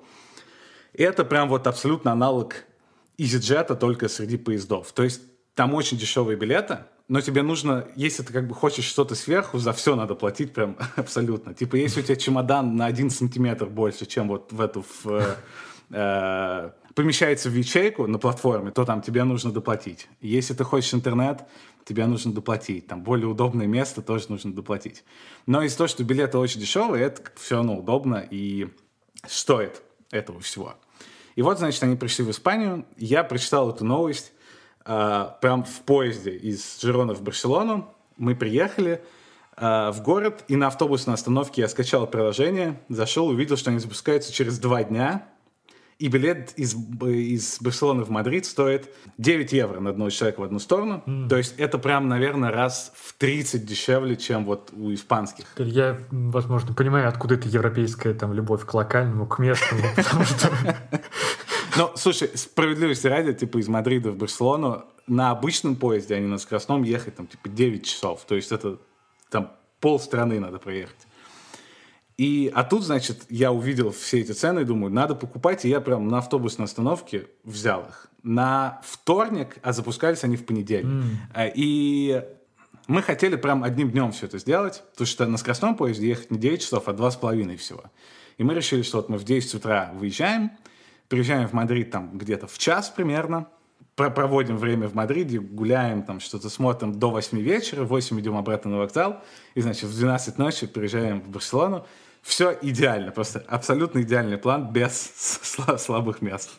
[0.94, 2.64] И это прям вот абсолютно аналог
[3.18, 4.92] EasyJet, только среди поездов.
[4.92, 5.22] То есть
[5.54, 9.72] там очень дешевые билеты, но тебе нужно, если ты как бы хочешь что-то сверху, за
[9.72, 11.54] все надо платить прям абсолютно.
[11.54, 15.36] Типа, если у тебя чемодан на один сантиметр больше, чем вот в эту в, э,
[15.90, 20.08] э, помещается в ячейку на платформе, то там тебе нужно доплатить.
[20.20, 21.44] Если ты хочешь интернет,
[21.84, 22.88] тебе нужно доплатить.
[22.88, 25.04] Там более удобное место тоже нужно доплатить.
[25.46, 28.68] Но из-за того, что билеты очень дешевые, это все равно удобно и
[29.28, 30.74] стоит этого всего.
[31.36, 32.86] И вот, значит, они пришли в Испанию.
[32.96, 34.32] Я прочитал эту новость
[34.84, 37.94] э, прям в поезде из Жирона в Барселону.
[38.16, 39.04] Мы приехали
[39.56, 44.32] э, в город, и на автобусной остановке я скачал приложение, зашел, увидел, что они запускаются
[44.32, 45.28] через два дня.
[45.98, 50.58] И билет из, из Барселоны в Мадрид стоит 9 евро на одного человека в одну
[50.58, 51.02] сторону.
[51.06, 51.28] Mm.
[51.28, 55.46] То есть это прям, наверное, раз в 30 дешевле, чем вот у испанских.
[55.56, 60.50] Я, возможно, понимаю, откуда это европейская там любовь к локальному, к местному, потому что...
[61.78, 66.38] Ну, слушай, справедливости ради, типа из Мадрида в Барселону на обычном поезде, а не на
[66.38, 68.24] скоростном, ехать там типа 9 часов.
[68.26, 68.78] То есть это
[69.30, 71.05] там пол страны надо проехать.
[72.16, 75.80] И, а тут, значит, я увидел все эти цены и думаю, надо покупать, и я
[75.80, 78.08] прям на автобусной остановке взял их.
[78.22, 81.04] На вторник, а запускались они в понедельник.
[81.34, 81.52] Mm.
[81.54, 82.22] И
[82.88, 86.38] мы хотели прям одним днем все это сделать, потому что на скоростном поезде ехать не
[86.38, 87.84] 9 часов, а 2,5 всего.
[88.38, 90.52] И мы решили, что вот мы в 10 утра выезжаем,
[91.08, 93.48] приезжаем в Мадрид там где-то в час примерно,
[93.94, 98.70] проводим время в Мадриде, гуляем, там что-то смотрим до 8 вечера, в 8 идем обратно
[98.70, 99.22] на вокзал,
[99.54, 101.86] и, значит, в 12 ночи приезжаем в Барселону,
[102.26, 105.12] все идеально, просто абсолютно идеальный план, без
[105.78, 106.50] слабых мест.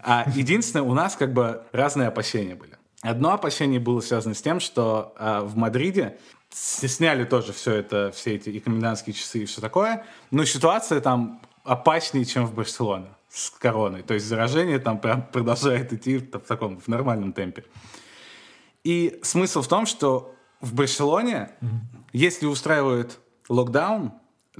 [0.00, 2.78] А единственное, у нас как бы разные опасения были.
[3.02, 6.18] Одно опасение было связано с тем, что а, в Мадриде
[6.50, 11.40] сняли тоже все это, все эти и комендантские часы и все такое, но ситуация там
[11.64, 14.02] опаснее, чем в Барселоне с короной.
[14.02, 17.64] То есть заражение там прям продолжает идти в, в таком в нормальном темпе.
[18.84, 21.68] И смысл в том, что в Барселоне, mm-hmm.
[22.12, 24.12] если устраивают локдаун,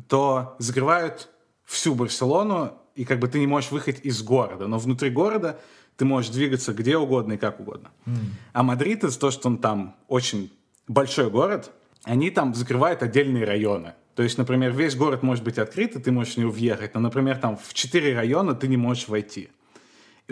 [0.08, 1.28] то закрывают
[1.64, 4.66] всю Барселону, и как бы ты не можешь выехать из города.
[4.66, 5.58] Но внутри города
[5.96, 7.90] ты можешь двигаться где угодно и как угодно.
[8.06, 8.14] Mm.
[8.52, 10.52] А Мадрид из-за того, что он там очень
[10.88, 11.70] большой город,
[12.04, 13.94] они там закрывают отдельные районы.
[14.14, 17.00] То есть, например, весь город может быть открыт, и ты можешь в него въехать, но,
[17.00, 19.48] например, там в четыре района ты не можешь войти.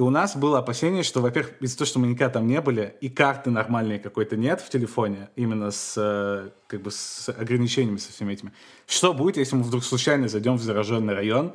[0.01, 2.97] И у нас было опасение, что, во-первых, из-за того, что мы никогда там не были,
[3.03, 8.11] и карты нормальной какой-то нет в телефоне, именно с, э, как бы с ограничениями со
[8.11, 8.51] всеми этими.
[8.87, 11.53] Что будет, если мы вдруг случайно зайдем в зараженный район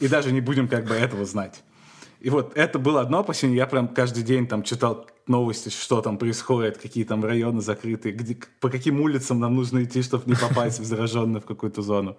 [0.00, 1.62] и даже не будем как бы этого знать?
[2.18, 3.58] И вот это было одно опасение.
[3.58, 8.36] Я прям каждый день там читал новости, что там происходит, какие там районы закрыты, где,
[8.58, 12.16] по каким улицам нам нужно идти, чтобы не попасть в зараженную в какую-то зону.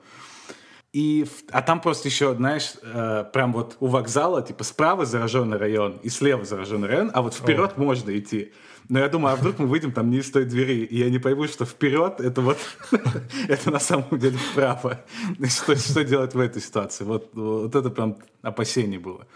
[0.96, 6.00] И, а там просто еще, знаешь, э, прям вот у вокзала, типа, справа зараженный район
[6.04, 7.82] и слева зараженный район, а вот вперед О.
[7.82, 8.54] можно идти.
[8.88, 11.20] Но я думаю, а вдруг мы выйдем там не из той двери, и я не
[11.20, 12.58] пойму, что вперед это вот,
[13.50, 15.02] это на самом деле вправо.
[15.50, 17.04] Что, что делать в этой ситуации?
[17.04, 19.28] Вот, вот это прям опасение было.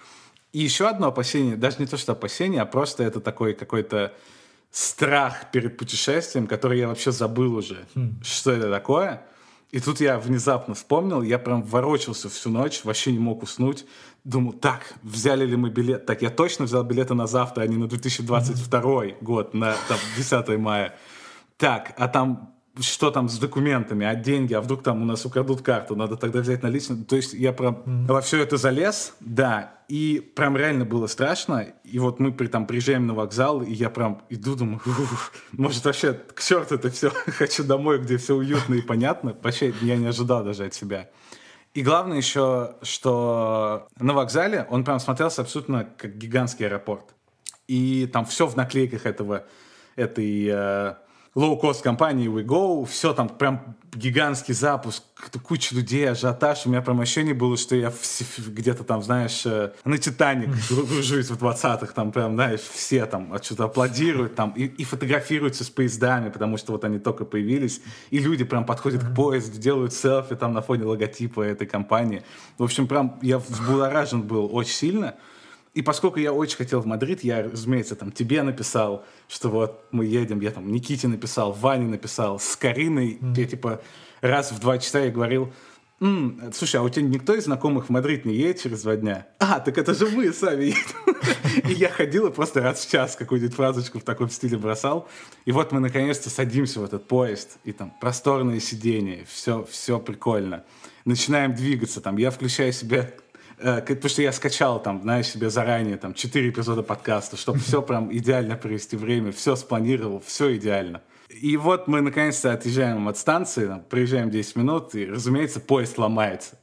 [0.54, 4.13] И еще одно опасение, даже не то, что опасение, а просто это такой какой-то
[4.72, 8.22] страх перед путешествием, который я вообще забыл уже, хм.
[8.24, 9.26] что это такое.
[9.71, 13.86] И тут я внезапно вспомнил, я прям ворочался всю ночь, вообще не мог уснуть.
[14.23, 16.05] Думал, так, взяли ли мы билет?
[16.08, 19.15] Так, я точно взял билеты на завтра, а не на 2022 mm-hmm.
[19.21, 20.97] год, на там, 10 мая.
[21.58, 25.61] Так, а там что там с документами, а деньги, а вдруг там у нас украдут
[25.61, 27.03] карту, надо тогда взять наличные.
[27.03, 28.07] То есть я прям mm-hmm.
[28.07, 31.67] во все это залез, да, и прям реально было страшно.
[31.83, 34.79] И вот мы при, там приезжаем на вокзал, и я прям иду, думаю,
[35.51, 39.35] может вообще к черту это все, хочу домой, где все уютно и понятно.
[39.41, 41.09] Вообще я не ожидал даже от себя.
[41.73, 47.15] И главное еще, что на вокзале он прям смотрелся абсолютно как гигантский аэропорт.
[47.67, 49.45] И там все в наклейках этого,
[49.95, 50.95] этой э,
[51.35, 55.03] лоу-кост компании Ouigo, все там прям гигантский запуск,
[55.43, 56.65] куча людей, ажиотаж.
[56.65, 57.91] У меня прям ощущение было, что я
[58.37, 63.65] где-то там, знаешь, э, на Титаник гружусь в 20-х, там прям, знаешь, все там что-то
[63.65, 68.43] аплодируют там и, и фотографируются с поездами, потому что вот они только появились, и люди
[68.43, 72.23] прям подходят к поезду, делают селфи там на фоне логотипа этой компании.
[72.57, 75.15] В общем, прям я взбудоражен был очень сильно.
[75.79, 80.05] И поскольку я очень хотел в Мадрид, я, разумеется, там тебе написал, что вот мы
[80.05, 83.39] едем, я там Никите написал, Ване написал, с Кариной, mm.
[83.39, 83.81] я типа
[84.19, 85.53] раз в два часа я говорил,
[86.01, 89.27] М, слушай, а у тебя никто из знакомых в Мадрид не едет через два дня?
[89.39, 91.69] А, так это же мы сами едем.
[91.69, 95.07] И я ходил и просто раз в час какую-нибудь фразочку в таком стиле бросал.
[95.45, 100.65] И вот мы наконец-то садимся в этот поезд, и там просторные сиденья, все, все прикольно.
[101.05, 103.13] Начинаем двигаться, там я включаю себе
[103.60, 108.16] потому что я скачал там, знаешь, себе заранее там четыре эпизода подкаста, чтобы все прям
[108.16, 111.01] идеально провести время, все спланировал, все идеально.
[111.30, 116.57] И вот мы наконец-то отъезжаем от станции, там, приезжаем 10 минут, и, разумеется, поезд ломается.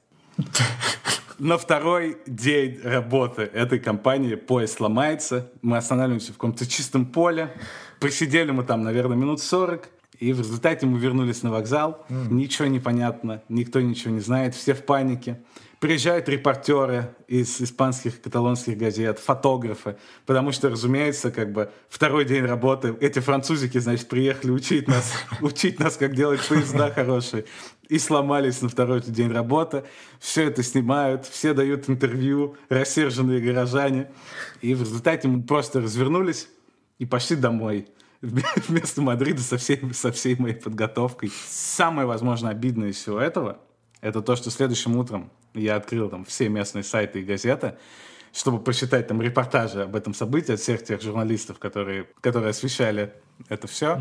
[1.39, 7.53] На второй день работы этой компании поезд ломается, мы останавливаемся в каком-то чистом поле,
[8.01, 9.89] просидели мы там, наверное, минут 40,
[10.19, 12.33] и в результате мы вернулись на вокзал, mm.
[12.33, 15.43] ничего не понятно, никто ничего не знает, все в панике.
[15.79, 22.97] Приезжают репортеры из испанских, каталонских газет, фотографы, потому что, разумеется, как бы второй день работы,
[23.01, 25.13] эти французики, значит, приехали учить нас,
[25.43, 27.45] учить нас, как делать поезда хорошие,
[27.91, 29.85] и сломались на второй день работы.
[30.19, 34.11] Все это снимают, все дают интервью, рассерженные горожане.
[34.63, 36.49] И в результате мы просто развернулись
[36.99, 37.87] и пошли домой
[38.23, 41.31] вместо Мадрида со всей, со всей моей подготовкой.
[41.47, 43.59] Самое, возможно, обидное из всего этого,
[44.01, 47.75] это то, что следующим утром я открыл там все местные сайты и газеты,
[48.33, 53.13] чтобы прочитать там репортажи об этом событии от всех тех журналистов, которые, которые освещали
[53.49, 54.01] это все.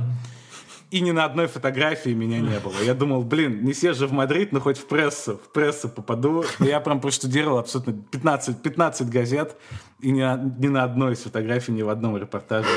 [0.91, 2.75] И ни на одной фотографии меня не было.
[2.83, 6.45] Я думал, блин, не съезжу в Мадрид, но хоть в прессу, в прессу попаду.
[6.59, 9.55] И я прям проштудировал абсолютно 15, 15 газет,
[9.99, 10.21] и ни,
[10.61, 12.69] ни на одной из фотографий, ни в одном репортаже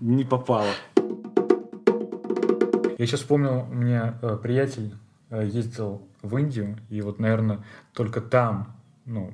[0.00, 0.70] не попало.
[2.96, 4.94] Я сейчас вспомнил, у меня э, приятель
[5.30, 9.32] ездил в Индию, и вот, наверное, только там, ну,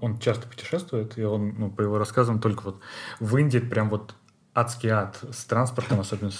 [0.00, 2.80] он часто путешествует, и он, ну, по его рассказам, только вот
[3.20, 4.14] в Индии прям вот
[4.54, 6.36] адский ад с транспортом, особенно с,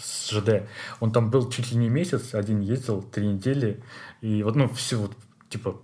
[0.00, 0.68] с ЖД.
[0.98, 3.82] Он там был чуть ли не месяц, один ездил, три недели,
[4.20, 5.16] и вот, ну, все вот,
[5.48, 5.80] типа,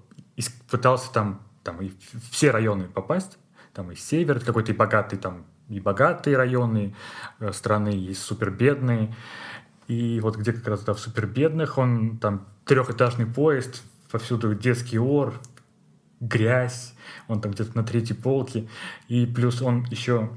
[0.70, 1.92] пытался там, там и
[2.30, 3.38] все районы попасть,
[3.72, 6.94] там и север какой-то, и богатый, там и богатые районы
[7.40, 9.14] э, страны, и супер бедные.
[9.88, 15.34] И вот где как раз да, в супербедных он там трехэтажный поезд, повсюду детский ор,
[16.20, 16.94] грязь,
[17.28, 18.68] он там где-то на третьей полке.
[19.08, 20.30] И плюс он еще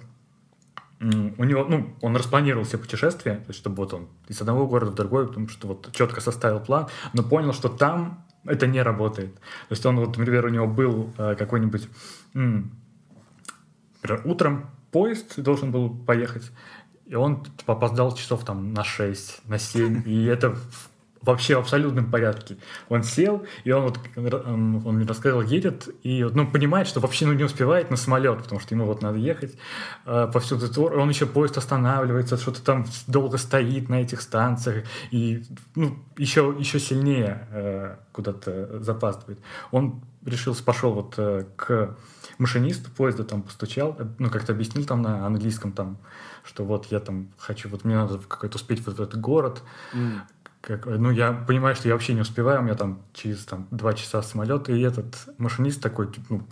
[1.02, 4.92] у него, ну, он распланировал все путешествия, то есть, чтобы вот он из одного города
[4.92, 9.34] в другой, потому что вот четко составил план, но понял, что там это не работает.
[9.36, 11.88] То есть он вот, например, у него был э, какой-нибудь,
[12.34, 12.72] м,
[14.02, 16.52] например, утром поезд должен был поехать,
[17.10, 20.04] и он типа, опоздал часов там на 6, на 7.
[20.06, 20.56] И это
[21.22, 22.58] вообще в абсолютном порядке.
[22.88, 27.34] Он сел, и он вот, он, мне рассказывал, едет, и ну, понимает, что вообще ну,
[27.34, 29.58] не успевает на самолет, потому что ему вот надо ехать
[30.06, 30.84] э, повсюду.
[30.84, 35.44] Он еще поезд останавливается, что-то там долго стоит на этих станциях, и
[35.76, 39.40] ну, еще, еще сильнее э, куда-то запаздывает.
[39.72, 41.98] Он решил, пошел вот э, к
[42.38, 45.98] машинисту поезда, там постучал, ну, как-то объяснил там на английском, там,
[46.44, 49.64] что вот я там хочу, вот мне надо какой-то успеть вот в этот город.
[49.94, 50.20] Mm.
[50.62, 53.94] Как, ну, я понимаю, что я вообще не успеваю, у меня там через там, два
[53.94, 56.46] часа самолет, и этот машинист такой, ну,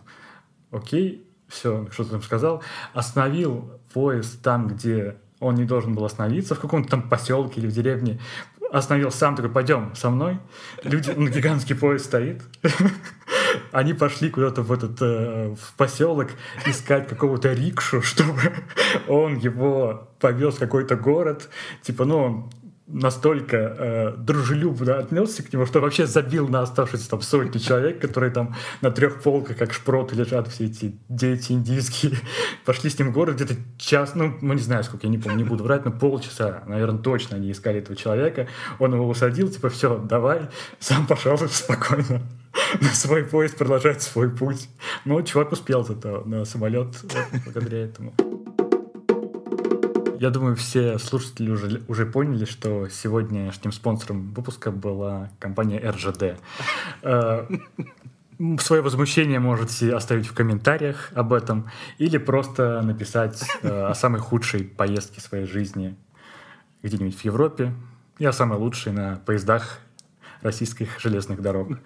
[0.72, 2.64] окей, все, что ты там сказал,
[2.94, 7.74] остановил поезд там, где он не должен был остановиться, в каком-то там поселке или в
[7.74, 8.20] деревне,
[8.72, 10.40] остановил сам, такой, пойдем со мной.
[10.84, 12.42] Люди, ну, гигантский поезд стоит.
[13.78, 16.30] Они пошли куда-то в этот э, в поселок
[16.66, 18.42] искать какого-то рикшу, чтобы
[19.08, 21.48] он его повез в какой-то город.
[21.84, 22.50] Типа, ну,
[22.88, 28.32] настолько э, дружелюбно отнесся к нему, что вообще забил на оставшиеся там сотни человек, которые
[28.32, 32.14] там на трех полках, как шпроты, лежат все эти дети индийские.
[32.66, 35.38] Пошли с ним в город где-то час, ну, ну, не знаю сколько, я не помню,
[35.38, 38.48] не буду врать, но полчаса, наверное, точно они искали этого человека.
[38.80, 40.48] Он его усадил, типа, все, давай,
[40.80, 42.24] сам пошел спокойно
[42.82, 44.70] на свой поезд продолжать свой путь.
[45.06, 46.88] Ну, чувак успел зато на самолет
[47.46, 48.14] благодаря этому.
[50.20, 56.40] Я думаю, все слушатели уже, уже поняли, что сегодняшним спонсором выпуска была компания РЖД.
[57.04, 57.48] Э,
[58.60, 64.64] свое возмущение можете оставить в комментариях об этом или просто написать э, о самой худшей
[64.64, 65.96] поездке своей жизни
[66.82, 67.74] где-нибудь в Европе
[68.18, 69.80] и о самой лучшей на поездах
[70.42, 71.80] российских железных дорог.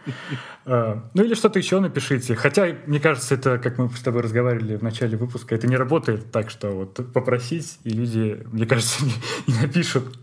[0.65, 2.35] А, ну или что-то еще напишите.
[2.35, 6.31] Хотя, мне кажется, это, как мы с тобой разговаривали в начале выпуска, это не работает
[6.31, 9.03] так, что вот попросить, и люди, мне кажется,
[9.47, 10.19] не, напишут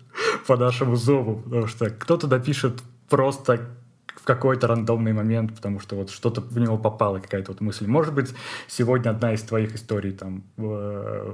[0.46, 3.68] по нашему зову, потому что кто-то напишет просто
[4.14, 7.86] в какой-то рандомный момент, потому что вот что-то в него попало, какая-то вот мысль.
[7.86, 8.34] Может быть,
[8.66, 10.42] сегодня одна из твоих историй там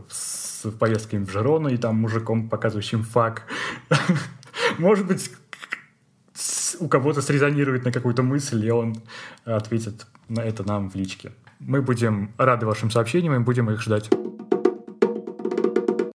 [0.09, 3.45] с поездками в Жирону и там мужиком, показывающим фак.
[4.79, 5.31] Может быть,
[6.81, 8.97] у кого-то срезонирует на какую-то мысль, и он
[9.45, 11.33] ответит на это нам в личке.
[11.61, 14.11] Мы будем рады вашим сообщениям и будем их ждать.